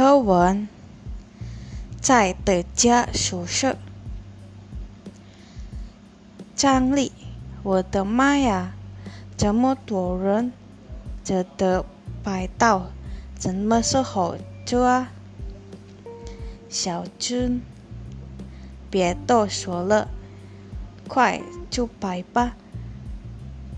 [0.00, 0.66] 课文
[2.00, 3.76] 在的家宿舍。
[6.56, 7.12] 张丽，
[7.62, 8.72] 我的妈呀！
[9.36, 10.54] 这么多人，
[11.22, 11.84] 这的
[12.24, 12.86] 排到
[13.38, 15.10] 什么是好做啊？
[16.70, 17.60] 小军，
[18.88, 20.08] 别多说了，
[21.06, 22.54] 快就摆吧。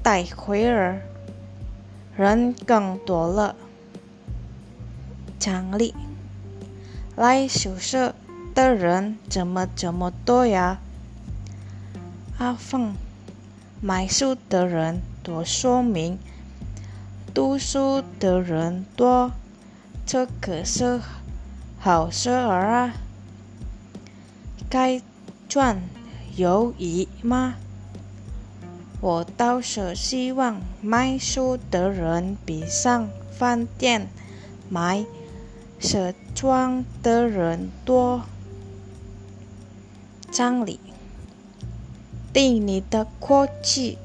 [0.05, 1.03] 待会儿
[2.17, 3.57] 人更多了。
[5.41, 5.93] 张力，
[7.15, 8.15] 来宿舍
[8.55, 10.79] 的人怎么这么多呀？
[12.39, 12.95] 阿凤，
[13.83, 16.19] 买书的人多，说明
[17.35, 19.33] 读书的人多，
[20.07, 21.03] 这可是
[21.79, 22.95] 好事儿啊！
[24.71, 25.03] 该
[25.51, 25.83] 赚
[26.35, 27.57] 有益吗？
[29.03, 34.09] 我倒是希望买书的人比上饭店
[34.71, 35.05] 买。
[35.83, 38.23] 舍装的人多，
[40.31, 40.79] 张理，
[42.33, 43.99] 对你的过去，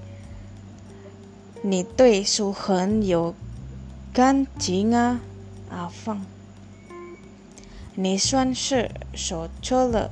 [1.61, 3.36] 你对书很有
[4.11, 5.19] 感情啊，
[5.69, 6.25] 阿凤，
[7.94, 10.09] 你算是说错了。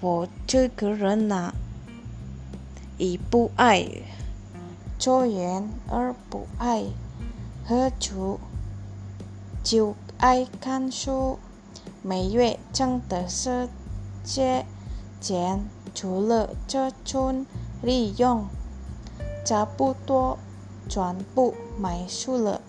[0.00, 1.52] 我这个人呐，
[2.96, 3.88] 一不爱
[5.00, 6.84] 抽烟，二不爱
[7.66, 8.38] 喝酒。
[9.64, 11.38] 就爱看书，
[12.02, 13.66] 每月挣的是
[14.22, 14.66] 些
[15.22, 17.46] 钱，除了这存
[17.80, 18.44] 利用，
[19.42, 20.38] 差不多
[20.86, 22.60] 全部买书了。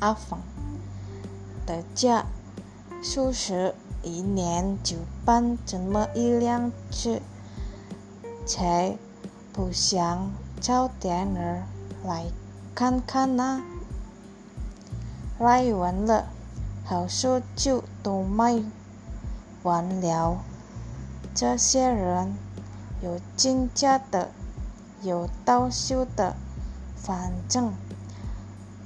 [0.00, 0.40] 阿芳
[1.66, 2.24] 的家
[3.02, 4.96] 宿舍一年就
[5.26, 7.20] 搬这么一两次，
[8.46, 8.96] 才
[9.52, 11.64] 不想早点儿
[12.02, 12.24] 来
[12.74, 13.62] 看看呢。
[15.38, 16.26] 来完了，
[16.84, 18.60] 好书就都卖
[19.62, 20.38] 完了。
[21.32, 22.34] 这些人
[23.00, 24.30] 有进价的，
[25.02, 26.34] 有倒修的，
[26.96, 27.72] 反正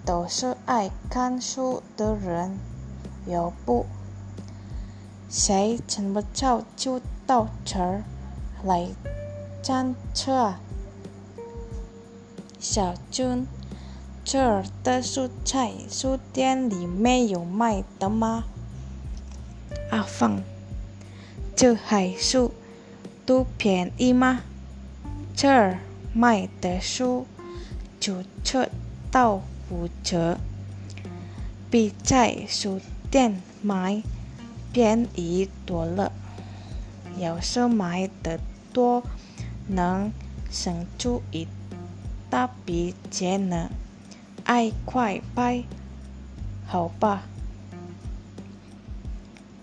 [0.04, 2.58] 都是爱看书的人。
[3.24, 3.86] 要不，
[5.30, 8.02] 谁这么着就到这儿
[8.62, 8.90] 来
[9.62, 10.60] 占车啊？
[12.60, 13.46] 小军。
[14.24, 18.44] 这儿的蔬菜书店里面有卖的吗？
[19.90, 20.42] 阿芳，
[21.56, 22.52] 这海书
[23.26, 24.42] 都便宜吗？
[25.34, 25.80] 这儿
[26.14, 27.26] 卖的书
[27.98, 28.68] 九折
[29.10, 30.38] 到五折，
[31.68, 34.02] 比在书店买
[34.72, 36.12] 便宜多了。
[37.18, 38.38] 要是买的
[38.72, 39.02] 多，
[39.66, 40.12] 能
[40.48, 41.48] 省出一
[42.30, 43.68] 大笔钱呢。
[44.54, 45.64] 爱快拜，
[46.66, 47.22] 好吧。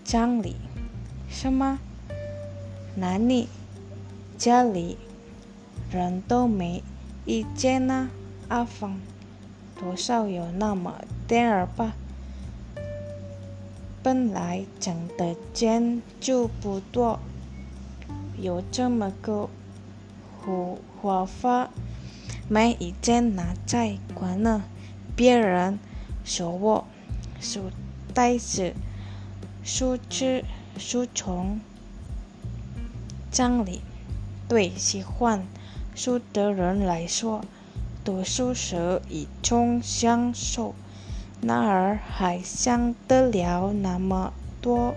[0.02, 0.56] 张里，
[1.28, 1.78] 什么？
[2.96, 3.46] 哪里？
[4.36, 4.98] 家里
[5.92, 6.82] 人都没
[7.24, 8.10] 意见呢？
[8.48, 8.98] 阿芳，
[9.78, 11.92] 多少有那么点儿吧。
[14.02, 17.20] 本来挣的钱就不多，
[18.36, 19.48] 有这么个
[20.40, 21.70] 胡花法。
[22.48, 24.64] 没一件拿在管呢，
[25.20, 25.78] 别人
[26.24, 26.86] 说我
[27.42, 27.70] 书
[28.14, 28.72] 呆子、
[29.62, 30.46] 书痴、
[30.78, 31.60] 书虫。
[33.30, 33.82] 张理，
[34.48, 35.46] 对喜欢
[35.94, 37.44] 书的人来说，
[38.02, 40.74] 读书是一种享受，
[41.42, 44.32] 哪儿还想得了那么
[44.62, 44.94] 多？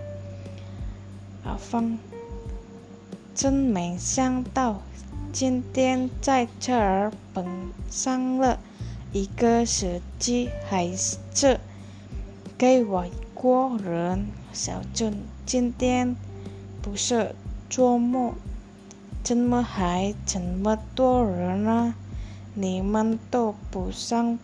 [1.44, 2.00] 阿芳，
[3.35, 4.81] 真没想到。
[5.33, 7.45] 今天在这儿碰
[7.89, 8.57] 上了
[9.13, 11.59] 一个手机，还是
[12.57, 14.25] 给外国人。
[14.51, 15.13] 小郑，
[15.46, 16.16] 今天
[16.81, 17.35] 不是
[17.69, 18.34] 周末，
[19.24, 21.94] 怎么还这么多人呢？
[22.56, 24.39] 你们都不上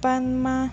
[0.00, 0.70] 班吗？